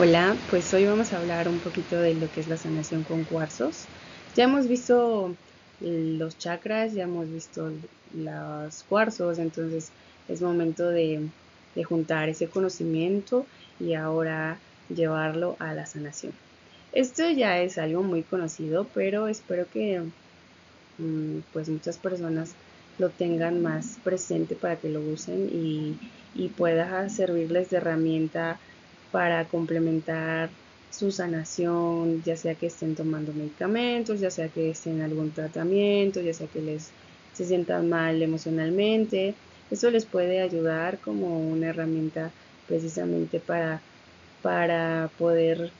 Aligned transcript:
Hola, 0.00 0.36
pues 0.48 0.72
hoy 0.74 0.86
vamos 0.86 1.12
a 1.12 1.18
hablar 1.18 1.48
un 1.48 1.58
poquito 1.58 1.96
de 1.96 2.14
lo 2.14 2.30
que 2.30 2.38
es 2.38 2.46
la 2.46 2.56
sanación 2.56 3.02
con 3.02 3.24
cuarzos. 3.24 3.86
Ya 4.36 4.44
hemos 4.44 4.68
visto 4.68 5.34
los 5.80 6.38
chakras, 6.38 6.92
ya 6.92 7.02
hemos 7.02 7.28
visto 7.28 7.72
los 8.16 8.84
cuarzos, 8.84 9.40
entonces 9.40 9.90
es 10.28 10.40
momento 10.40 10.88
de, 10.88 11.26
juntar 11.82 12.28
ese 12.28 12.46
conocimiento 12.46 13.44
y 13.80 13.94
ahora 13.94 14.58
llevarlo 14.88 15.56
a 15.58 15.74
la 15.74 15.84
sanación. 15.84 16.32
Esto 16.92 17.28
ya 17.28 17.58
es 17.58 17.76
algo 17.76 18.04
muy 18.04 18.22
conocido, 18.22 18.86
pero 18.94 19.26
espero 19.26 19.66
que 19.68 20.00
mm, 20.98 21.38
pues 21.52 21.68
muchas 21.68 21.98
personas 21.98 22.52
lo 23.00 23.10
tengan 23.10 23.62
más 23.62 23.98
presente 24.04 24.54
para 24.54 24.76
que 24.76 24.90
lo 24.90 25.00
usen 25.00 25.50
y, 25.52 25.96
y 26.36 26.50
pueda 26.50 27.08
servirles 27.08 27.70
de 27.70 27.78
herramienta 27.78 28.60
para 29.12 29.44
complementar 29.46 30.50
su 30.90 31.10
sanación, 31.12 32.22
ya 32.22 32.36
sea 32.36 32.54
que 32.54 32.66
estén 32.66 32.94
tomando 32.94 33.32
medicamentos, 33.32 34.20
ya 34.20 34.30
sea 34.30 34.48
que 34.48 34.70
estén 34.70 34.96
en 34.96 35.02
algún 35.02 35.30
tratamiento, 35.32 36.20
ya 36.20 36.34
sea 36.34 36.46
que 36.46 36.60
les 36.60 36.90
se 37.34 37.44
sientan 37.44 37.88
mal 37.88 38.20
emocionalmente. 38.20 39.34
Eso 39.70 39.90
les 39.90 40.06
puede 40.06 40.40
ayudar 40.40 40.98
como 40.98 41.38
una 41.38 41.68
herramienta 41.68 42.32
precisamente 42.66 43.38
para, 43.38 43.80
para 44.42 45.10
poder 45.18 45.70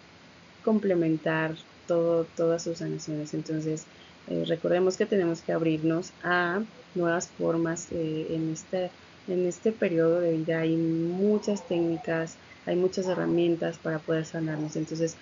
complementar 0.65 1.57
todo, 1.87 2.25
todas 2.37 2.63
sus 2.63 2.79
sanaciones. 2.79 3.35
Entonces, 3.35 3.87
eh, 4.29 4.45
recordemos 4.47 4.97
que 4.97 5.07
tenemos 5.07 5.41
que 5.43 5.53
abrirnos 5.53 6.13
a 6.23 6.63
nuevas 6.95 7.29
formas 7.29 7.89
eh, 7.91 8.27
en, 8.31 8.53
este, 8.53 8.91
en 9.27 9.47
este 9.47 9.73
periodo 9.73 10.21
de 10.21 10.33
vida. 10.37 10.61
Hay 10.61 10.77
muchas 10.77 11.67
técnicas, 11.67 12.37
hay 12.69 12.77
muchas 12.77 13.07
herramientas 13.07 13.79
para 13.79 13.99
poder 13.99 14.27
sanarnos. 14.27 14.77
Entonces, 14.77 15.17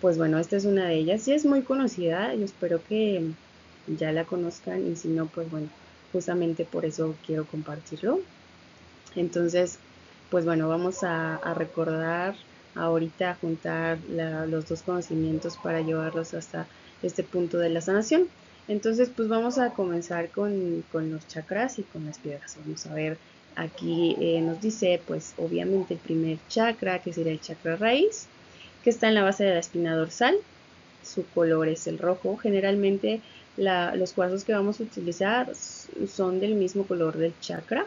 pues 0.00 0.16
bueno, 0.16 0.38
esta 0.38 0.56
es 0.56 0.64
una 0.64 0.86
de 0.86 0.94
ellas. 0.94 1.26
Y 1.26 1.32
es 1.32 1.44
muy 1.44 1.62
conocida 1.62 2.34
y 2.34 2.42
espero 2.44 2.80
que 2.84 3.30
ya 3.86 4.12
la 4.12 4.24
conozcan 4.24 4.86
y 4.86 4.96
si 4.96 5.08
no, 5.08 5.26
pues 5.26 5.50
bueno, 5.50 5.68
justamente 6.12 6.64
por 6.64 6.84
eso 6.84 7.16
quiero 7.26 7.46
compartirlo. 7.46 8.20
Entonces, 9.16 9.78
pues 10.30 10.44
bueno, 10.44 10.68
vamos 10.68 11.02
a, 11.02 11.40
recordar 11.54 12.36
ahorita, 12.76 13.30
a 13.30 13.34
juntar 13.34 13.98
los 14.08 14.68
dos 14.68 14.82
conocimientos 14.82 15.56
para 15.56 15.80
llevarlos 15.80 16.32
hasta 16.32 16.66
este 17.02 17.24
punto 17.24 17.58
de 17.58 17.70
la 17.70 17.80
sanación. 17.80 18.28
Entonces, 18.68 19.10
pues 19.14 19.28
vamos 19.28 19.58
a 19.58 19.70
comenzar 19.70 20.30
con, 20.30 20.84
con 20.92 21.10
los 21.10 21.26
chakras 21.26 21.80
y 21.80 21.82
con 21.82 22.06
las 22.06 22.18
piedras. 22.18 22.56
Vamos 22.64 22.86
a 22.86 22.94
ver 22.94 23.18
Aquí 23.56 24.16
eh, 24.20 24.40
nos 24.40 24.60
dice, 24.60 25.00
pues 25.06 25.34
obviamente 25.36 25.94
el 25.94 26.00
primer 26.00 26.38
chakra, 26.48 27.00
que 27.00 27.12
sería 27.12 27.32
el 27.32 27.40
chakra 27.40 27.76
raíz, 27.76 28.26
que 28.82 28.90
está 28.90 29.08
en 29.08 29.14
la 29.14 29.22
base 29.22 29.44
de 29.44 29.54
la 29.54 29.60
espina 29.60 29.96
dorsal. 29.96 30.36
Su 31.02 31.24
color 31.26 31.68
es 31.68 31.86
el 31.86 31.98
rojo. 31.98 32.36
Generalmente 32.36 33.20
los 33.56 34.12
cuarzos 34.12 34.44
que 34.44 34.52
vamos 34.52 34.80
a 34.80 34.82
utilizar 34.82 35.52
son 35.54 36.40
del 36.40 36.54
mismo 36.54 36.84
color 36.84 37.16
del 37.16 37.32
chakra. 37.40 37.86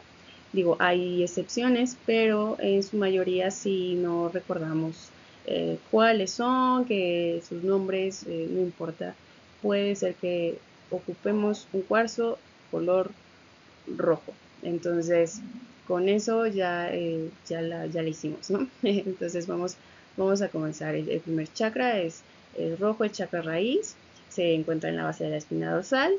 Digo, 0.54 0.78
hay 0.80 1.23
excepciones, 1.23 1.98
pero 2.06 2.56
en 2.60 2.82
su 2.84 2.98
mayoría 2.98 3.52
si 3.52 3.95
no 3.95 4.30
recordamos 4.30 5.10
eh, 5.45 5.78
cuáles 5.92 6.32
son, 6.32 6.86
que 6.86 7.42
sus 7.48 7.64
nombres, 7.64 8.23
eh, 8.28 8.48
no 8.50 8.62
importa. 8.62 9.14
Puede 9.62 9.95
ser 9.95 10.16
que 10.16 10.58
ocupemos 10.90 11.68
un 11.73 11.82
cuarzo 11.82 12.38
color 12.72 13.12
rojo. 13.88 14.34
Entonces, 14.68 15.40
con 15.88 16.10
eso 16.10 16.46
ya, 16.46 16.94
eh, 16.94 17.30
ya, 17.48 17.62
la, 17.62 17.86
hicimos, 18.04 18.50
¿no? 18.50 18.68
Entonces 18.84 19.48
vamos, 19.48 19.76
vamos 20.18 20.42
a 20.42 20.50
comenzar. 20.50 20.96
El, 20.96 21.22
primer 21.22 21.52
chakra 21.54 22.02
es 22.02 22.22
el 22.58 22.78
rojo, 22.78 23.06
el 23.06 23.12
chakra 23.12 23.42
raíz, 23.42 23.95
se 24.30 24.54
encuentra 24.54 24.90
en 24.90 24.98
la 24.98 25.06
base 25.06 25.23
de 25.23 25.30
la 25.30 25.38
espina 25.38 25.72
dorsal. 25.72 26.14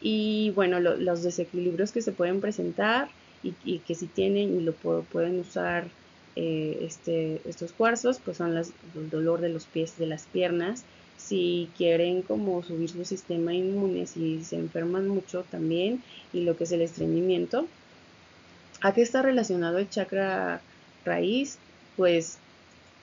Y 0.00 0.50
bueno, 0.54 0.80
los 0.80 1.22
desequilibrios 1.22 1.92
que 1.92 2.00
se 2.00 2.12
pueden 2.12 2.40
presentar 2.40 3.08
y, 3.42 3.78
que 3.80 3.94
si 3.94 4.06
tienen 4.06 4.58
y 4.58 4.62
lo 4.62 4.72
pueden 4.72 5.40
usar 5.40 5.88
eh, 6.36 6.78
este, 6.80 7.42
estos 7.44 7.72
cuarzos, 7.72 8.18
pues 8.24 8.38
son 8.38 8.54
las, 8.54 8.72
el 8.94 9.10
dolor 9.10 9.42
de 9.42 9.50
los 9.50 9.66
pies, 9.66 9.98
de 9.98 10.06
las 10.06 10.24
piernas. 10.24 10.84
Si 11.18 11.68
quieren 11.76 12.22
como 12.22 12.62
subir 12.62 12.88
su 12.88 13.04
sistema 13.04 13.52
inmune, 13.52 14.06
si 14.06 14.42
se 14.42 14.56
enferman 14.56 15.06
mucho 15.06 15.44
también, 15.50 16.02
y 16.32 16.44
lo 16.44 16.56
que 16.56 16.64
es 16.64 16.72
el 16.72 16.80
estreñimiento, 16.80 17.66
¿A 18.82 18.92
qué 18.94 19.02
está 19.02 19.22
relacionado 19.22 19.78
el 19.78 19.90
chakra 19.90 20.60
raíz? 21.04 21.58
Pues 21.96 22.38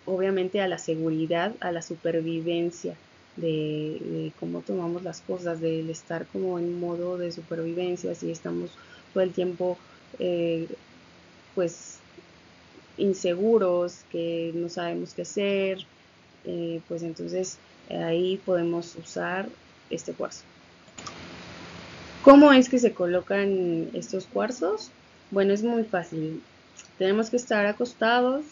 obviamente 0.05 0.61
a 0.61 0.67
la 0.67 0.77
seguridad, 0.77 1.53
a 1.59 1.71
la 1.71 1.81
supervivencia, 1.81 2.95
de, 3.35 4.31
cómo 4.39 4.61
tomamos 4.61 5.03
las 5.03 5.21
cosas, 5.21 5.61
del 5.61 5.89
estar 5.89 6.25
como 6.27 6.57
en 6.57 6.79
modo 6.79 7.17
de 7.17 7.31
supervivencia, 7.31 8.15
si 8.15 8.31
estamos 8.31 8.71
todo 9.13 9.23
el 9.23 9.31
tiempo 9.31 9.77
eh, 10.19 10.67
pues 11.55 11.99
inseguros, 12.97 13.99
que 14.11 14.51
no 14.55 14.69
sabemos 14.69 15.13
qué 15.13 15.21
hacer, 15.21 15.79
eh, 16.45 16.81
pues 16.87 17.03
entonces 17.03 17.57
ahí 17.89 18.39
podemos 18.45 18.95
usar 18.95 19.47
este 19.89 20.13
cuarzo. 20.13 20.43
¿Cómo 22.23 22.51
es 22.51 22.69
que 22.69 22.79
se 22.79 22.93
colocan 22.93 23.89
estos 23.93 24.25
cuarzos? 24.25 24.91
Bueno, 25.29 25.53
es 25.53 25.61
muy 25.63 25.83
fácil. 25.83 26.41
Tenemos 26.97 27.29
que 27.29 27.35
estar 27.35 27.65
acostados 27.65 28.45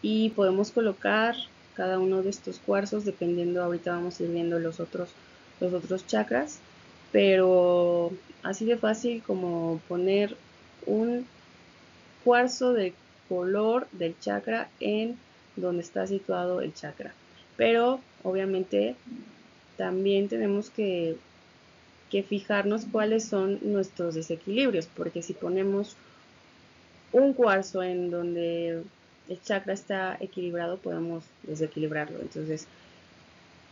y 0.00 0.30
podemos 0.30 0.70
colocar 0.70 1.36
cada 1.74 1.98
uno 1.98 2.22
de 2.22 2.30
estos 2.30 2.58
cuarzos 2.58 3.04
dependiendo, 3.04 3.62
ahorita 3.62 3.92
vamos 3.92 4.18
a 4.18 4.22
ir 4.22 4.30
viendo 4.30 4.58
los 4.58 4.80
otros, 4.80 5.10
los 5.60 5.72
otros 5.72 6.06
chakras, 6.06 6.58
pero 7.12 8.10
así 8.42 8.64
de 8.64 8.76
fácil 8.76 9.22
como 9.22 9.80
poner 9.86 10.36
un 10.86 11.26
cuarzo 12.24 12.72
de 12.72 12.94
color 13.28 13.86
del 13.92 14.18
chakra 14.18 14.68
en 14.80 15.18
donde 15.56 15.82
está 15.82 16.06
situado 16.06 16.62
el 16.62 16.72
chakra. 16.72 17.12
Pero 17.56 18.00
obviamente 18.22 18.96
también 19.76 20.28
tenemos 20.28 20.70
que 20.70 21.16
que 22.10 22.22
fijarnos 22.22 22.84
cuáles 22.90 23.24
son 23.24 23.58
nuestros 23.62 24.14
desequilibrios, 24.14 24.86
porque 24.86 25.22
si 25.22 25.32
ponemos 25.32 25.96
un 27.12 27.32
cuarzo 27.32 27.82
en 27.82 28.10
donde 28.10 28.82
el 29.28 29.42
chakra 29.42 29.72
está 29.72 30.16
equilibrado, 30.20 30.76
podemos 30.78 31.24
desequilibrarlo. 31.44 32.20
Entonces, 32.20 32.66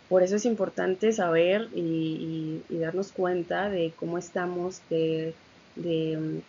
por 0.09 0.23
eso 0.23 0.37
es 0.37 0.45
importante 0.47 1.13
saber 1.13 1.69
y, 1.75 2.63
darnos 2.71 3.13
cuenta 3.13 3.69
de 3.69 3.93
cómo 3.97 4.17
estamos, 4.17 4.81
de, 4.89 5.35
de, 5.77 6.41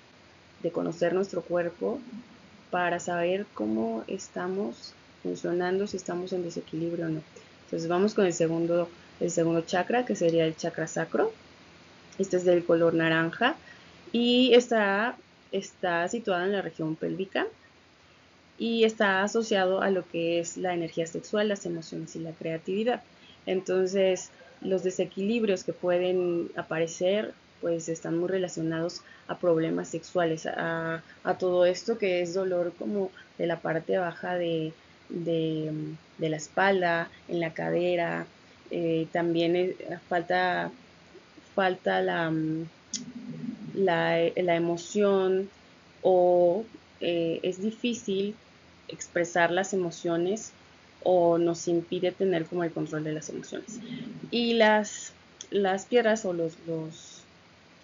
conocer 0.71 1.13
nuestro 1.13 1.41
cuerpo 1.41 1.99
para 2.69 2.99
saber 2.99 3.45
cómo 3.53 4.03
estamos 4.07 4.93
funcionando, 5.23 5.87
si 5.87 5.97
estamos 5.97 6.31
en 6.31 6.43
desequilibrio 6.43 7.07
o 7.07 7.09
no. 7.09 7.21
Entonces 7.65 7.89
vamos 7.89 8.13
con 8.13 8.25
el 8.25 8.33
segundo, 8.33 8.87
el 9.19 9.31
segundo 9.31 9.61
chakra, 9.61 10.05
que 10.05 10.15
sería 10.15 10.45
el 10.45 10.55
chakra 10.55 10.87
sacro. 10.87 11.33
Este 12.19 12.37
es 12.37 12.45
del 12.45 12.63
color 12.63 12.93
naranja 12.93 13.55
y 14.11 14.53
está, 14.53 15.17
está 15.51 16.07
situada 16.07 16.45
en 16.45 16.51
la 16.51 16.61
región 16.61 16.95
pélvica 16.95 17.47
y 18.57 18.83
está 18.83 19.23
asociado 19.23 19.81
a 19.81 19.89
lo 19.89 20.07
que 20.07 20.39
es 20.39 20.57
la 20.57 20.73
energía 20.73 21.07
sexual, 21.07 21.47
las 21.47 21.65
emociones 21.65 22.15
y 22.15 22.19
la 22.19 22.33
creatividad. 22.33 23.01
Entonces, 23.45 24.31
los 24.61 24.83
desequilibrios 24.83 25.63
que 25.63 25.73
pueden 25.73 26.51
aparecer 26.55 27.33
pues 27.61 27.89
están 27.89 28.17
muy 28.17 28.29
relacionados 28.29 29.01
a 29.27 29.37
problemas 29.37 29.89
sexuales, 29.89 30.45
a, 30.45 31.01
todo 31.39 31.65
esto 31.65 31.97
que 31.97 32.21
es 32.21 32.33
dolor 32.33 32.73
como 32.77 33.11
de 33.37 33.47
la 33.47 33.59
parte 33.59 33.97
baja 33.97 34.35
de, 34.35 34.73
la 35.09 36.35
espalda, 36.35 37.09
en 37.27 37.39
la 37.39 37.53
cadera, 37.53 38.25
eh, 38.71 39.07
también 39.11 39.75
falta 40.07 40.71
falta 41.59 41.99
la, 41.99 42.31
mm, 42.31 42.67
la, 43.75 44.55
emoción 44.55 45.49
o 46.01 46.63
eh, 47.01 47.41
es 47.43 47.61
difícil 47.61 48.33
expresar 48.87 49.51
las 49.51 49.73
emociones 49.73 50.53
o 51.03 51.37
nos 51.37 51.67
impide 51.67 52.13
tener 52.13 52.45
como 52.45 52.63
el 52.63 52.71
control 52.71 53.03
de 53.03 53.11
las 53.11 53.27
emociones. 53.27 53.77
Y 54.31 54.53
las, 54.53 55.11
las 55.51 55.85
piedras 55.85 56.23
o 56.23 56.31
los, 56.31 56.53
los, 56.65 57.23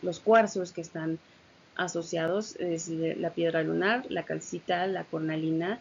los 0.01 0.21
cuarzos 0.21 0.71
que 0.71 0.79
están 0.79 1.19
asociados 1.75 2.55
es 2.55 2.87
la 2.87 3.31
piedra 3.31 3.61
lunar, 3.61 4.05
la 4.07 4.23
calcita, 4.23 4.87
la 4.87 5.03
cornalina 5.03 5.79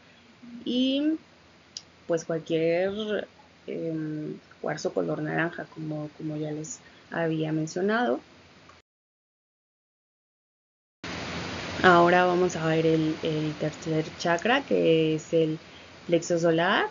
y 0.65 1.13
pues 2.09 2.25
cualquier 2.25 3.29
em, 3.69 4.35
cuarzo 4.65 4.95
color 4.95 5.21
naranja 5.23 5.67
como, 5.75 6.09
como 6.17 6.37
ya 6.37 6.51
les 6.51 6.81
había 7.11 7.53
mencionado. 7.53 8.19
Ahora 11.83 12.25
vamos 12.25 12.57
a 12.57 12.67
ver 12.67 12.87
el, 12.87 13.15
tercer 13.61 14.07
chakra, 14.19 14.63
que 14.63 15.17
es 15.17 15.35
el 15.35 15.59
plexo 16.07 16.39
solar. 16.39 16.87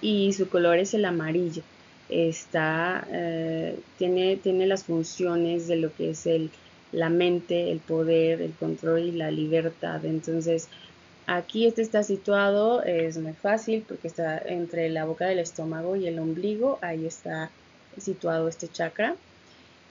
y 0.00 0.32
su 0.32 0.48
color 0.48 0.78
es 0.78 0.94
el 0.94 1.04
amarillo. 1.04 1.62
Está, 2.08 3.06
eh, 3.12 3.78
tiene, 3.98 4.36
tiene 4.36 4.66
las 4.66 4.82
funciones 4.82 5.68
de 5.68 5.76
lo 5.76 5.94
que 5.94 6.10
es 6.10 6.26
el, 6.26 6.50
la 6.90 7.08
mente, 7.08 7.70
el 7.70 7.78
poder, 7.78 8.42
el 8.42 8.52
control 8.54 9.02
y 9.02 9.12
la 9.12 9.30
libertad. 9.30 10.04
Entonces, 10.04 10.68
aquí 11.26 11.66
este 11.66 11.82
está 11.82 12.02
situado, 12.02 12.82
es 12.82 13.18
muy 13.18 13.32
fácil 13.32 13.84
porque 13.86 14.08
está 14.08 14.38
entre 14.38 14.88
la 14.90 15.04
boca 15.04 15.26
del 15.26 15.38
estómago 15.38 15.96
y 15.96 16.06
el 16.06 16.18
ombligo, 16.18 16.78
ahí 16.82 17.06
está 17.06 17.50
situado 17.98 18.48
este 18.48 18.68
chakra. 18.68 19.16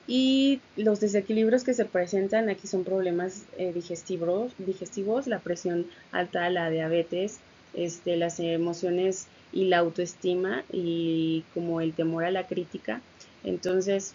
Y 0.07 0.59
los 0.75 0.99
desequilibrios 0.99 1.63
que 1.63 1.73
se 1.73 1.85
presentan 1.85 2.49
aquí 2.49 2.67
son 2.67 2.83
problemas 2.83 3.43
eh, 3.57 3.71
digestivos, 3.71 4.51
digestivos, 4.57 5.27
la 5.27 5.39
presión 5.39 5.85
alta, 6.11 6.49
la 6.49 6.69
diabetes, 6.69 7.39
este, 7.73 8.17
las 8.17 8.39
emociones 8.39 9.27
y 9.53 9.65
la 9.65 9.77
autoestima 9.77 10.63
y 10.71 11.43
como 11.53 11.81
el 11.81 11.93
temor 11.93 12.25
a 12.25 12.31
la 12.31 12.47
crítica. 12.47 13.01
Entonces, 13.43 14.13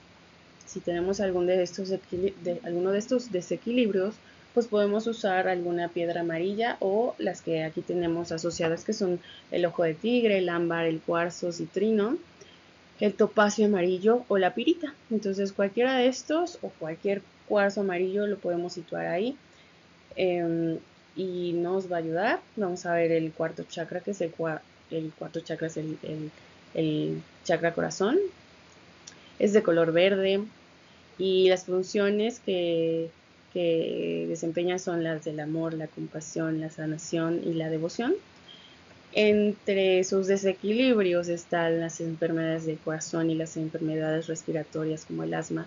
si 0.66 0.80
tenemos 0.80 1.20
algún 1.20 1.46
de 1.46 1.62
estos 1.62 1.88
de, 1.88 2.60
alguno 2.64 2.90
de 2.90 2.98
estos 2.98 3.32
desequilibrios, 3.32 4.16
pues 4.56 4.68
podemos 4.68 5.06
usar 5.06 5.48
alguna 5.48 5.88
piedra 5.88 6.22
amarilla 6.22 6.78
o 6.80 7.14
las 7.18 7.42
que 7.42 7.62
aquí 7.62 7.82
tenemos 7.82 8.32
asociadas 8.32 8.86
que 8.86 8.94
son 8.94 9.20
el 9.50 9.66
ojo 9.66 9.82
de 9.82 9.92
tigre, 9.92 10.38
el 10.38 10.48
ámbar, 10.48 10.86
el 10.86 10.98
cuarzo, 10.98 11.52
citrino, 11.52 12.16
el 12.98 13.12
topacio 13.12 13.66
amarillo 13.66 14.24
o 14.28 14.38
la 14.38 14.54
pirita. 14.54 14.94
Entonces 15.10 15.52
cualquiera 15.52 15.98
de 15.98 16.08
estos 16.08 16.58
o 16.62 16.70
cualquier 16.70 17.20
cuarzo 17.46 17.82
amarillo 17.82 18.26
lo 18.26 18.38
podemos 18.38 18.72
situar 18.72 19.08
ahí. 19.08 19.36
Em, 20.16 20.78
y 21.14 21.52
nos 21.52 21.92
va 21.92 21.96
a 21.96 21.98
ayudar. 21.98 22.40
Vamos 22.56 22.86
a 22.86 22.94
ver 22.94 23.12
el 23.12 23.32
cuarto 23.32 23.64
chakra, 23.64 24.00
que 24.00 24.12
es 24.12 24.22
el, 24.22 24.32
el 24.90 25.12
cuarto 25.18 25.40
chakra, 25.40 25.66
es 25.66 25.76
el, 25.76 25.98
el, 26.72 27.20
chakra 27.44 27.74
corazón. 27.74 28.16
Es 29.38 29.52
de 29.52 29.62
color 29.62 29.92
verde 29.92 30.40
y 31.18 31.50
las 31.50 31.66
funciones 31.66 32.40
que, 32.40 33.10
que 33.56 34.26
desempeña 34.28 34.78
son 34.78 35.02
las 35.02 35.24
del 35.24 35.40
amor, 35.40 35.72
la 35.72 35.86
compasión, 35.86 36.60
la 36.60 36.68
sanación 36.68 37.40
y 37.42 37.54
la 37.54 37.70
devoción. 37.70 38.12
Entre 39.14 40.04
sus 40.04 40.26
desequilibrios 40.26 41.28
están 41.28 41.80
las 41.80 42.02
enfermedades 42.02 42.66
del 42.66 42.76
corazón 42.76 43.30
y 43.30 43.34
las 43.34 43.56
enfermedades 43.56 44.26
respiratorias 44.26 45.06
como 45.06 45.22
el 45.22 45.32
asma, 45.32 45.66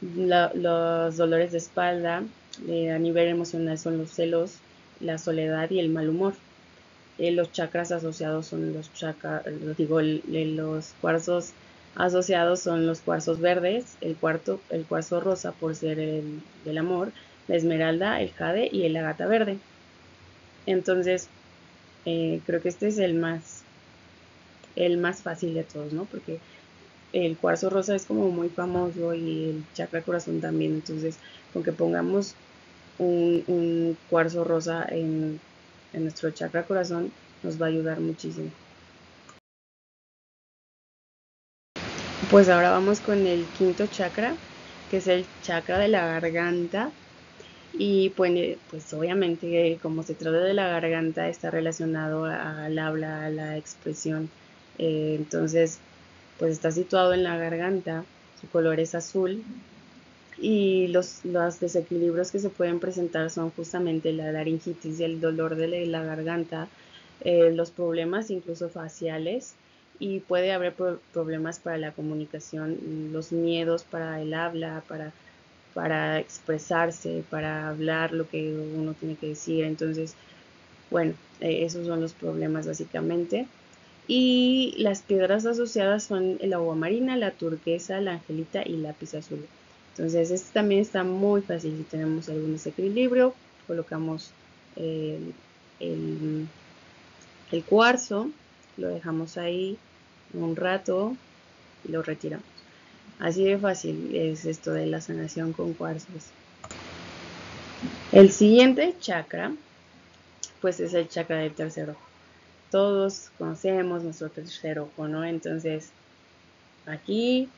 los 0.00 1.16
dolores 1.16 1.52
de 1.52 1.58
espalda, 1.58 2.24
eh, 2.66 2.90
a 2.90 2.98
nivel 2.98 3.28
emocional 3.28 3.78
son 3.78 3.98
los 3.98 4.10
celos, 4.10 4.54
la 4.98 5.16
soledad 5.16 5.70
y 5.70 5.78
el 5.78 5.90
mal 5.90 6.08
humor. 6.08 6.34
Eh, 7.18 7.30
los 7.30 7.52
chakras 7.52 7.92
asociados 7.92 8.46
son 8.46 8.72
los 8.72 8.92
chakras, 8.94 9.44
digo, 9.76 10.00
los 10.02 10.92
cuarzos 11.00 11.52
asociados 11.94 12.58
son 12.58 12.84
los 12.84 13.00
cuarzos 13.00 13.38
verdes, 13.38 13.96
el, 14.00 14.16
cuarto, 14.16 14.60
el 14.70 14.84
cuarzo 14.84 15.20
rosa 15.20 15.52
por 15.52 15.76
ser 15.76 16.00
el 16.00 16.40
del 16.64 16.78
amor, 16.78 17.12
la 17.48 17.56
esmeralda, 17.56 18.20
el 18.20 18.32
jade 18.32 18.68
y 18.70 18.84
el 18.84 18.96
agata 18.96 19.26
verde. 19.26 19.58
Entonces, 20.66 21.28
eh, 22.04 22.40
creo 22.46 22.60
que 22.62 22.68
este 22.68 22.88
es 22.88 22.98
el 22.98 23.14
más, 23.14 23.62
el 24.76 24.98
más 24.98 25.22
fácil 25.22 25.54
de 25.54 25.64
todos, 25.64 25.92
¿no? 25.92 26.04
Porque 26.04 26.38
el 27.12 27.36
cuarzo 27.36 27.70
rosa 27.70 27.96
es 27.96 28.04
como 28.04 28.30
muy 28.30 28.48
famoso 28.48 29.14
y 29.14 29.50
el 29.50 29.64
chakra 29.74 30.02
corazón 30.02 30.40
también. 30.40 30.74
Entonces, 30.74 31.18
con 31.52 31.62
que 31.62 31.72
pongamos 31.72 32.34
un, 32.98 33.96
cuarzo 34.10 34.44
rosa 34.44 34.86
en, 34.88 35.40
nuestro 35.94 36.30
chakra 36.30 36.64
corazón 36.64 37.10
nos 37.42 37.60
va 37.60 37.66
a 37.66 37.68
ayudar 37.70 38.00
muchísimo. 38.00 38.50
Pues 42.30 42.48
ahora 42.48 42.70
vamos 42.70 43.00
con 43.00 43.26
el 43.26 43.46
quinto 43.56 43.86
chakra, 43.86 44.34
que 44.90 44.98
es 44.98 45.06
el 45.06 45.26
chakra 45.42 45.78
de 45.78 45.88
la 45.88 46.06
garganta. 46.06 46.90
Y 47.74 48.10
pues, 48.10 48.56
pues 48.70 48.92
obviamente 48.94 49.78
como 49.82 50.02
se 50.02 50.14
trata 50.14 50.38
de 50.38 50.54
la 50.54 50.68
garganta 50.68 51.28
está 51.28 51.50
relacionado 51.50 52.24
al 52.24 52.78
habla, 52.78 53.26
a 53.26 53.30
la 53.30 53.56
expresión. 53.56 54.30
Eh, 54.78 55.16
entonces, 55.18 55.78
pues 56.38 56.52
está 56.52 56.70
situado 56.70 57.12
en 57.14 57.24
la 57.24 57.36
garganta, 57.36 58.04
su 58.40 58.48
color 58.48 58.80
es 58.80 58.94
azul 58.94 59.42
y 60.40 60.86
los, 60.88 61.24
los, 61.24 61.58
desequilibrios 61.58 62.30
que 62.30 62.38
se 62.38 62.48
pueden 62.48 62.78
presentar 62.78 63.28
son 63.30 63.50
justamente 63.50 64.12
la 64.12 64.30
laringitis 64.30 65.00
y 65.00 65.04
el 65.04 65.20
dolor 65.20 65.56
de 65.56 65.86
la 65.86 66.04
garganta, 66.04 66.68
eh, 67.22 67.50
los 67.52 67.72
problemas 67.72 68.30
incluso 68.30 68.68
faciales 68.68 69.54
y 69.98 70.20
puede 70.20 70.52
haber 70.52 70.74
problemas 71.12 71.58
para 71.58 71.76
la 71.76 71.90
comunicación, 71.90 73.10
los 73.12 73.32
miedos 73.32 73.82
para 73.82 74.22
el 74.22 74.32
habla, 74.32 74.84
para, 74.86 75.12
para 75.74 76.18
expresarse, 76.18 77.22
para 77.30 77.68
hablar 77.68 78.12
lo 78.12 78.28
que 78.28 78.54
uno 78.54 78.94
tiene 78.94 79.16
que 79.16 79.28
decir. 79.28 79.64
Entonces, 79.64 80.14
bueno, 80.90 81.14
eh, 81.40 81.64
esos 81.64 81.86
son 81.86 82.00
los 82.00 82.12
problemas 82.12 82.66
básicamente. 82.66 83.46
Y 84.06 84.74
las 84.78 85.02
piedras 85.02 85.44
asociadas 85.44 86.04
son 86.04 86.38
el 86.40 86.54
agua 86.54 86.74
marina, 86.74 87.16
la 87.16 87.30
turquesa, 87.30 88.00
la 88.00 88.12
angelita 88.12 88.62
y 88.64 88.78
lápiz 88.78 89.14
azul. 89.14 89.46
Entonces, 89.92 90.30
este 90.30 90.52
también 90.54 90.80
está 90.80 91.04
muy 91.04 91.42
fácil. 91.42 91.76
Si 91.76 91.82
tenemos 91.84 92.28
algún 92.28 92.52
desequilibrio, 92.52 93.34
colocamos 93.66 94.30
el, 94.76 95.34
cuarzo, 97.68 98.30
lo 98.76 98.88
dejamos 98.88 99.36
ahí 99.36 99.76
un 100.32 100.56
rato 100.56 101.16
y 101.86 101.92
lo 101.92 102.02
retiramos. 102.02 102.57
Así 103.18 103.44
de 103.44 103.58
fácil 103.58 104.14
es 104.14 104.44
esto 104.44 104.72
de 104.72 104.86
la 104.86 105.00
sanación 105.00 105.52
con 105.52 105.74
cuarzos. 105.74 106.30
El 108.12 108.30
siguiente 108.30 108.94
chakra, 109.00 109.52
pues 110.60 110.80
es 110.80 110.94
el 110.94 111.08
chakra 111.08 111.38
del 111.38 111.52
tercer 111.52 111.90
ojo. 111.90 112.00
Todos 112.70 113.30
conocemos 113.38 114.02
nuestro 114.02 114.28
tercer 114.28 114.78
ojo, 114.78 115.08
¿no? 115.08 115.24
Entonces, 115.24 115.90
aquí, 116.86 117.48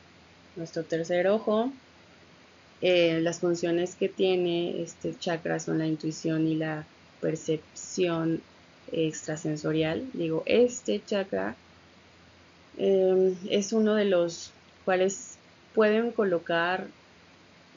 nuestro 0.55 0.83
tercer 0.83 1.27
ojo 1.27 1.71
eh, 2.81 3.19
las 3.21 3.39
funciones 3.39 3.95
que 3.95 4.09
tiene 4.09 4.81
este 4.81 5.15
chakra 5.17 5.59
son 5.59 5.77
la 5.77 5.85
intuición 5.85 6.47
y 6.47 6.55
la 6.55 6.83
percepción 7.21 8.41
extrasensorial. 8.91 10.09
Digo, 10.13 10.41
este 10.47 11.01
chakra 11.05 11.55
em, 12.77 13.35
es 13.49 13.71
uno 13.71 13.93
de 13.93 14.05
los 14.05 14.51
cuales 14.83 15.30
pueden 15.73 16.11
colocar 16.11 16.87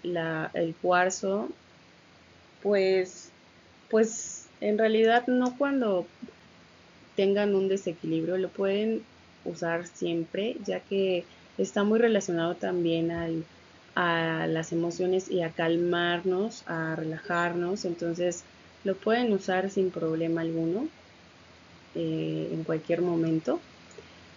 el 0.03 0.75
cuarzo, 0.83 1.49
pues, 2.63 3.31
pues 3.91 4.47
en 4.61 4.79
realidad 4.79 5.27
no 5.27 5.57
cuando 5.57 6.07
tengan 7.17 7.55
un 7.55 7.69
desequilibrio, 7.69 8.37
lo 8.37 8.49
pueden 8.49 9.03
usar 9.45 9.87
siempre, 9.87 10.57
ya 10.65 10.81
que 10.81 11.25
está 11.59 11.85
muy 11.85 11.99
relacionado 11.99 12.55
también 12.55 13.11
al 13.11 13.45
a 13.95 14.47
las 14.49 14.73
emociones 14.73 15.31
y 15.31 15.43
a 15.43 15.51
calmarnos, 15.51 16.65
a 16.67 16.97
relajarnos. 16.97 17.85
Entonces 17.85 18.43
lo 18.83 18.97
pueden 18.97 19.33
usar 19.33 19.71
sin 19.71 19.91
problema 19.91 20.41
alguno 20.41 20.89
eh, 21.95 22.49
en 22.53 22.65
cualquier 22.65 23.03
momento. 23.03 23.61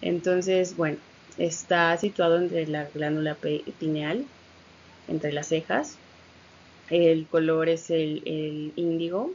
Entonces, 0.00 0.76
bueno, 0.76 0.98
está 1.38 1.96
situado 1.96 2.38
entre 2.38 2.66
la 2.66 2.88
glándula 2.92 3.36
pineal, 3.78 4.24
entre 5.08 5.32
las 5.32 5.48
cejas. 5.48 5.96
El 6.90 7.26
color 7.26 7.68
es 7.68 7.90
el, 7.90 8.22
el 8.26 8.72
índigo. 8.76 9.32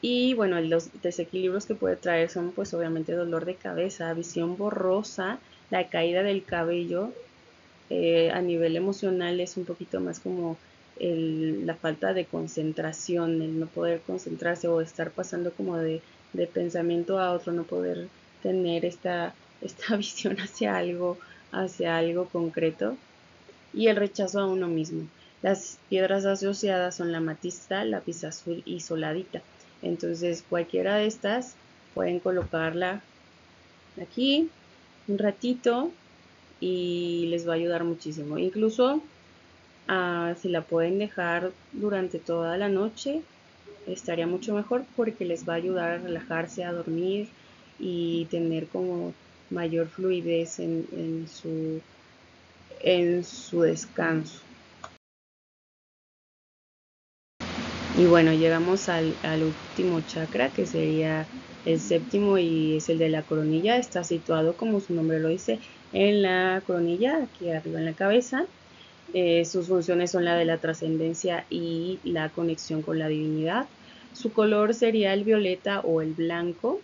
Y 0.00 0.34
bueno, 0.34 0.60
los 0.60 0.90
desequilibrios 1.02 1.66
que 1.66 1.74
puede 1.74 1.96
traer 1.96 2.28
son 2.28 2.52
pues 2.52 2.74
obviamente 2.74 3.12
dolor 3.12 3.44
de 3.44 3.54
cabeza, 3.54 4.12
visión 4.14 4.56
borrosa, 4.56 5.38
la 5.70 5.88
caída 5.88 6.22
del 6.22 6.44
cabello, 6.44 7.12
eh, 7.94 8.30
a 8.30 8.40
nivel 8.40 8.76
emocional 8.76 9.38
es 9.38 9.58
un 9.58 9.66
poquito 9.66 10.00
más 10.00 10.18
como 10.18 10.56
la 10.98 11.74
falta 11.74 12.14
de 12.14 12.26
concentración, 12.26 13.42
el 13.42 13.58
no 13.58 13.66
poder 13.66 14.00
concentrarse 14.00 14.68
o 14.68 14.80
estar 14.80 15.10
pasando 15.10 15.50
como 15.52 15.76
de, 15.76 16.00
pensamiento 16.54 17.18
a 17.18 17.32
otro, 17.32 17.52
no 17.52 17.64
poder 17.64 18.08
tener 18.42 18.84
esta, 18.84 19.34
esta 19.62 19.96
visión 19.96 20.38
hacia 20.40 20.76
algo, 20.76 21.18
hacia 21.50 21.96
algo 21.96 22.26
concreto 22.26 22.96
y 23.72 23.88
el 23.88 23.96
rechazo 23.96 24.40
a 24.40 24.46
uno 24.46 24.68
mismo. 24.68 25.06
Las 25.42 25.78
piedras 25.88 26.24
asociadas 26.24 26.96
son 26.96 27.10
la 27.10 27.20
matista, 27.20 27.84
lápiz 27.84 28.22
azul 28.24 28.62
y 28.64 28.80
soladita. 28.80 29.42
Entonces 29.82 30.44
cualquiera 30.48 30.96
de 30.96 31.06
estas 31.06 31.54
pueden 31.94 32.20
colocarla 32.20 33.02
aquí 34.00 34.48
un 35.08 35.18
ratito 35.18 35.90
y 36.60 37.26
les 37.28 37.46
va 37.46 37.52
a 37.52 37.56
ayudar 37.56 37.82
muchísimo. 37.82 38.38
Incluso 38.38 39.02
ah, 39.88 40.34
si 40.40 40.48
la 40.48 40.62
pueden 40.62 40.98
dejar 40.98 41.50
durante 41.72 42.20
toda 42.20 42.56
la 42.56 42.68
noche, 42.68 43.22
estaría 43.86 44.28
mucho 44.28 44.54
mejor 44.54 44.84
porque 44.96 45.24
les 45.24 45.48
va 45.48 45.54
a 45.54 45.56
ayudar 45.56 45.90
a 45.90 45.98
relajarse, 45.98 46.64
a 46.64 46.72
dormir 46.72 47.28
y 47.80 48.26
tener 48.30 48.68
como 48.68 49.12
mayor 49.52 49.88
fluidez 49.88 50.58
en, 50.58 51.26
su, 51.28 51.80
en 52.80 53.24
su 53.24 53.62
descanso. 53.62 54.40
Y 57.98 58.06
bueno, 58.06 58.32
llegamos 58.32 58.88
al, 58.88 59.14
al, 59.22 59.42
último 59.42 60.00
chakra 60.00 60.48
que 60.48 60.64
sería 60.64 61.26
el 61.66 61.78
séptimo 61.78 62.38
y 62.38 62.76
es 62.78 62.88
el 62.88 62.98
de 62.98 63.10
la 63.10 63.22
coronilla. 63.22 63.76
Está 63.76 64.02
situado, 64.02 64.54
como 64.54 64.80
su 64.80 64.94
nombre 64.94 65.20
lo 65.20 65.28
dice, 65.28 65.58
en 65.92 66.22
la 66.22 66.62
coronilla, 66.66 67.22
aquí 67.22 67.50
arriba 67.50 67.78
en 67.78 67.84
la 67.84 67.92
cabeza. 67.92 68.46
Eh, 69.14 69.44
sus 69.44 69.68
funciones 69.68 70.10
son 70.10 70.24
la 70.24 70.36
de 70.36 70.46
la 70.46 70.56
trascendencia 70.56 71.44
y 71.50 71.98
la 72.02 72.30
conexión 72.30 72.80
con 72.80 72.98
la 72.98 73.08
divinidad. 73.08 73.66
Su 74.14 74.32
color 74.32 74.74
sería 74.74 75.12
el 75.12 75.24
violeta 75.24 75.80
o 75.80 76.00
el 76.00 76.14
blanco. 76.14 76.80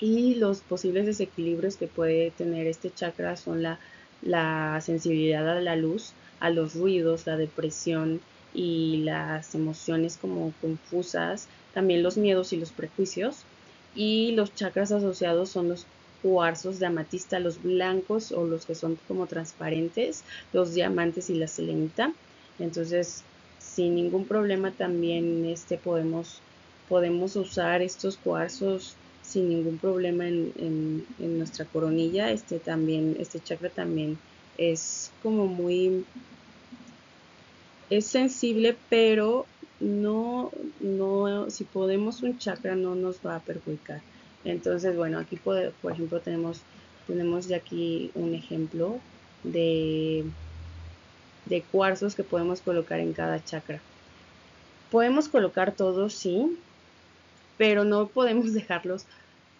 Y 0.00 0.36
los 0.36 0.60
posibles 0.60 1.06
desequilibrios 1.06 1.76
que 1.76 1.88
puede 1.88 2.30
tener 2.30 2.66
este 2.66 2.90
chakra 2.90 3.36
son 3.36 3.62
la, 3.62 3.78
la 4.22 4.80
sensibilidad 4.80 5.48
a 5.48 5.60
la 5.60 5.76
luz, 5.76 6.12
a 6.40 6.50
los 6.50 6.74
ruidos, 6.74 7.26
la 7.26 7.36
depresión 7.36 8.20
y 8.54 8.98
las 8.98 9.54
emociones 9.54 10.16
como 10.16 10.52
confusas, 10.60 11.48
también 11.74 12.02
los 12.02 12.16
miedos 12.16 12.52
y 12.52 12.56
los 12.58 12.70
prejuicios. 12.70 13.38
Y 13.94 14.32
los 14.32 14.54
chakras 14.54 14.92
asociados 14.92 15.50
son 15.50 15.68
los 15.68 15.86
cuarzos 16.22 16.78
de 16.78 16.86
amatista, 16.86 17.40
los 17.40 17.62
blancos 17.62 18.32
o 18.32 18.46
los 18.46 18.66
que 18.66 18.74
son 18.74 18.98
como 19.08 19.26
transparentes, 19.26 20.22
los 20.52 20.74
diamantes 20.74 21.30
y 21.30 21.34
la 21.34 21.48
selenita. 21.48 22.12
Entonces, 22.58 23.22
sin 23.58 23.94
ningún 23.94 24.26
problema 24.26 24.70
también 24.70 25.44
este 25.46 25.76
podemos, 25.76 26.40
podemos 26.88 27.36
usar 27.36 27.82
estos 27.82 28.16
cuarzos 28.16 28.96
sin 29.28 29.48
ningún 29.50 29.78
problema 29.78 30.26
en, 30.26 31.04
nuestra 31.18 31.64
coronilla. 31.66 32.30
Este 32.30 32.58
también, 32.58 33.16
este 33.20 33.40
chakra 33.40 33.68
también 33.68 34.18
es 34.56 35.12
como 35.22 35.46
muy 35.46 36.04
es 37.90 38.06
sensible, 38.06 38.76
pero 38.90 39.46
no, 39.80 40.50
no, 40.80 41.50
si 41.50 41.64
podemos 41.64 42.22
un 42.22 42.38
chakra 42.38 42.74
no 42.74 42.94
nos 42.94 43.16
va 43.24 43.36
a 43.36 43.40
perjudicar. 43.40 44.00
Entonces, 44.44 44.96
bueno, 44.96 45.18
aquí 45.18 45.36
por, 45.36 45.72
ejemplo 45.90 46.20
tenemos, 46.20 46.62
tenemos 47.06 47.48
de 47.48 47.54
aquí 47.54 48.10
un 48.14 48.34
ejemplo 48.34 48.98
de, 49.44 50.24
de 51.46 51.62
cuarzos 51.62 52.14
que 52.14 52.24
podemos 52.24 52.60
colocar 52.60 53.00
en 53.00 53.12
cada 53.12 53.42
chakra. 53.44 53.80
Podemos 54.90 55.28
colocar 55.28 55.72
todos, 55.72 56.14
sí, 56.14 56.58
pero 57.58 57.84
no 57.84 58.06
podemos 58.06 58.52
dejarlos 58.54 59.04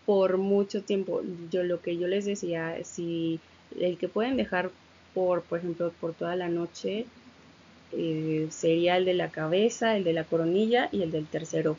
por 0.06 0.38
mucho 0.38 0.82
tiempo. 0.82 1.20
Yo 1.50 1.62
lo 1.64 1.82
que 1.82 1.98
yo 1.98 2.08
les 2.08 2.24
decía, 2.24 2.76
si 2.84 3.40
el 3.78 3.98
que 3.98 4.08
pueden 4.08 4.38
dejar 4.38 4.70
por, 5.12 5.42
por 5.42 5.58
ejemplo, 5.58 5.92
por 6.00 6.14
toda 6.14 6.34
la 6.36 6.48
noche 6.48 7.04
eh, 7.92 8.46
sería 8.50 8.96
el 8.96 9.04
de 9.04 9.14
la 9.14 9.30
cabeza, 9.30 9.96
el 9.96 10.04
de 10.04 10.14
la 10.14 10.24
coronilla 10.24 10.88
y 10.92 11.02
el 11.02 11.10
del 11.10 11.26
tercer 11.26 11.68
ojo, 11.68 11.78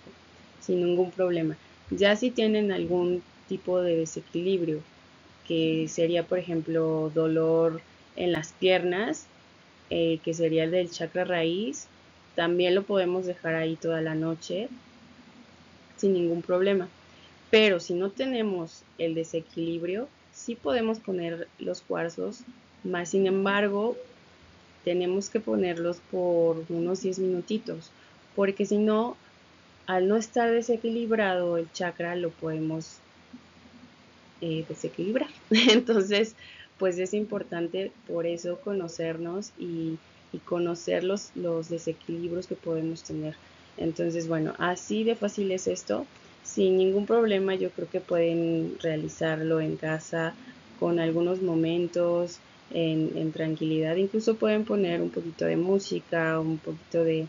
sin 0.62 0.86
ningún 0.86 1.10
problema. 1.10 1.56
Ya 1.90 2.16
si 2.16 2.30
tienen 2.30 2.72
algún 2.72 3.24
tipo 3.48 3.82
de 3.82 3.96
desequilibrio, 3.96 4.82
que 5.48 5.88
sería 5.88 6.24
por 6.24 6.38
ejemplo 6.38 7.12
dolor 7.16 7.82
en 8.16 8.32
las 8.32 8.52
piernas, 8.54 9.26
eh, 9.90 10.20
que 10.24 10.36
sería 10.36 10.66
el 10.66 10.72
del 10.72 10.92
chakra 10.92 11.24
raíz, 11.24 11.88
también 12.36 12.76
lo 12.76 12.84
podemos 12.84 13.26
dejar 13.26 13.56
ahí 13.56 13.76
toda 13.76 14.02
la 14.02 14.14
noche 14.14 14.70
sin 16.00 16.14
ningún 16.14 16.42
problema. 16.42 16.88
Pero 17.52 17.80
si 17.80 17.94
no 17.94 18.10
tenemos 18.10 18.84
el 18.98 19.16
desequilibrio, 19.16 20.08
sí 20.34 20.56
podemos 20.56 21.00
poner 21.00 21.48
los 21.60 21.82
cuarzos, 21.82 22.42
más 22.84 23.10
sin 23.10 23.28
embargo, 23.28 23.98
tenemos 24.86 25.30
que 25.30 25.40
ponerlos 25.40 25.98
por 26.12 26.64
unos 26.70 27.02
10 27.02 27.20
minutitos, 27.20 27.92
porque 28.36 28.66
si 28.66 28.78
no, 28.78 29.18
al 29.86 30.08
no 30.08 30.16
estar 30.16 30.52
desequilibrado 30.52 31.58
el 31.58 31.72
chakra 31.74 32.16
lo 32.16 32.30
podemos 32.30 32.98
eh, 34.42 34.66
desequilibrar. 34.70 35.30
Entonces, 35.50 36.36
pues 36.78 36.98
es 36.98 37.14
importante 37.14 37.92
por 38.08 38.26
eso 38.26 38.60
conocernos 38.62 39.52
y, 39.60 39.98
conocer 40.46 41.04
los, 41.04 41.32
los, 41.36 41.70
desequilibrios 41.70 42.46
que 42.46 42.56
podemos 42.56 43.04
tener. 43.04 43.36
Entonces, 43.80 44.28
bueno, 44.28 44.54
así 44.58 45.04
de 45.04 45.16
fácil 45.16 45.52
es 45.52 45.68
esto. 45.68 46.06
Sin 46.44 46.78
ningún 46.78 47.06
problema, 47.06 47.56
yo 47.56 47.70
creo 47.70 47.90
que 47.90 48.02
pueden 48.02 48.76
realizarlo 48.82 49.62
en 49.62 49.78
casa 49.78 50.34
con 50.80 51.00
algunos 51.00 51.42
momentos, 51.42 52.40
en, 52.72 53.32
tranquilidad. 53.32 53.96
Incluso 53.96 54.36
pueden 54.36 54.66
poner 54.66 55.02
un 55.02 55.10
poquito 55.10 55.46
de 55.46 55.58
música, 55.58 56.40
un 56.40 56.58
poquito 56.58 57.04
de, 57.04 57.28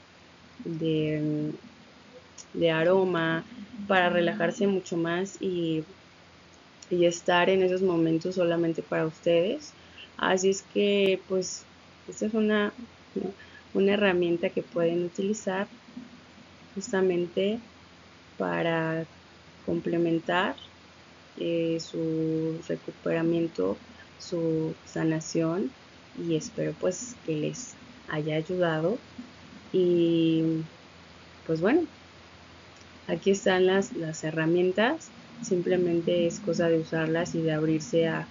de 2.54 2.70
aroma, 2.70 3.44
para 3.86 4.08
relajarse 4.08 4.66
mucho 4.66 4.96
más 4.96 5.40
y, 5.40 5.84
y 6.90 7.04
estar 7.04 7.48
en 7.48 7.62
esos 7.62 7.82
momentos 7.82 8.34
solamente 8.34 8.82
para 8.82 9.06
ustedes. 9.06 9.72
Así 10.16 10.50
es 10.50 10.62
que 10.74 11.20
pues 11.28 11.64
esta 12.08 12.26
es 12.26 12.34
una, 12.34 12.72
una 13.72 13.92
herramienta 13.92 14.50
que 14.50 14.62
pueden 14.62 15.04
utilizar 15.04 15.66
justamente 16.74 17.58
para 18.38 19.04
complementar 19.66 20.56
eh, 21.38 21.78
su 21.80 22.60
recuperamiento, 22.68 23.76
su 24.18 24.74
sanación 24.84 25.70
y 26.18 26.36
espero 26.36 26.74
pues 26.80 27.16
que 27.26 27.36
les 27.36 27.74
haya 28.08 28.36
ayudado. 28.36 28.98
Y 29.72 30.42
pues 31.46 31.60
bueno 31.60 31.82
Aquí 33.10 33.30
están 33.30 33.66
las, 33.66 33.92
las 33.96 34.22
herramientas, 34.22 35.10
simplemente 35.42 36.28
es 36.28 36.38
cosa 36.38 36.68
de 36.68 36.78
usarlas 36.78 37.34
y 37.34 37.42
de 37.42 37.50
abrirse 37.50 38.06
a, 38.06 38.28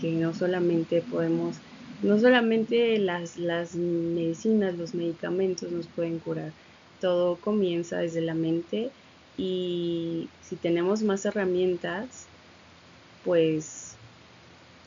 que 0.00 0.12
no 0.12 0.32
solamente 0.34 1.02
podemos, 1.02 1.56
no 2.00 2.20
solamente 2.20 2.96
las, 2.98 3.38
las 3.38 3.74
medicinas, 3.74 4.78
los 4.78 4.94
medicamentos 4.94 5.72
nos 5.72 5.88
pueden 5.88 6.20
curar, 6.20 6.52
todo 7.00 7.36
comienza 7.36 7.98
desde 7.98 8.20
la 8.20 8.34
mente 8.34 8.90
y 9.36 10.28
si 10.42 10.56
tenemos 10.56 11.02
más 11.02 11.24
herramientas, 11.24 12.26
pues 13.24 13.96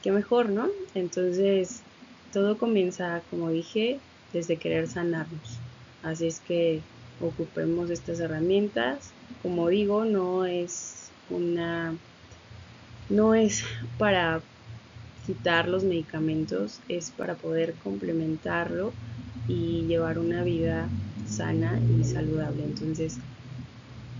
qué 0.03 0.11
mejor, 0.11 0.49
¿no? 0.49 0.67
Entonces, 0.95 1.81
todo 2.33 2.57
comienza, 2.57 3.21
como 3.29 3.49
dije, 3.49 3.99
desde 4.33 4.57
querer 4.57 4.87
sanarnos. 4.87 5.57
Así 6.03 6.27
es 6.27 6.39
que 6.39 6.81
ocupemos 7.21 7.89
estas 7.89 8.19
herramientas 8.19 9.11
como 9.41 9.69
digo, 9.69 10.05
no 10.05 10.45
es 10.45 11.09
una 11.29 11.95
no 13.09 13.35
es 13.35 13.63
para 13.97 14.41
quitar 15.25 15.67
los 15.67 15.83
medicamentos, 15.83 16.79
es 16.89 17.11
para 17.11 17.35
poder 17.35 17.73
complementarlo 17.83 18.91
y 19.47 19.83
llevar 19.87 20.19
una 20.19 20.43
vida 20.43 20.87
sana 21.27 21.83
y 21.87 22.05
saludable. 22.05 22.65
Entonces, 22.65 23.21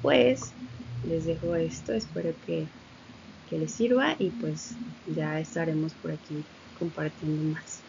pues 0.02 0.58
les 1.04 1.26
dejo 1.26 1.56
esto, 1.56 1.94
espero 1.94 2.40
que, 2.40 2.74
que 3.48 3.60
les 3.60 3.76
sirva 3.76 4.18
y 4.20 4.34
pues 4.34 4.82
ya 5.06 5.42
estaremos 5.42 5.96
por 5.98 6.14
aquí 6.14 6.50
compartiendo 6.74 7.44
más. 7.46 7.87